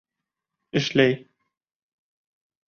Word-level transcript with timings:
Эшләй. 0.81 1.13